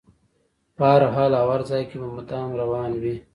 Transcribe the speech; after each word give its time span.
په 0.75 0.83
هر 0.93 1.01
حال 1.13 1.31
او 1.41 1.47
هر 1.53 1.61
ځای 1.69 1.83
کې 1.89 1.97
به 2.01 2.07
مدام 2.17 2.47
روان 2.61 2.91
وي. 3.01 3.15